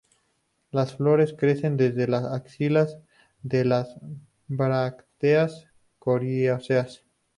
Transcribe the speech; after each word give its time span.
Las 0.71 0.95
flores 0.95 1.35
crecen 1.37 1.77
desde 1.77 2.07
las 2.07 2.23
axilas 2.25 2.97
de 3.43 3.65
las 3.65 3.95
brácteas 4.47 5.67
coriáceas. 5.99 7.05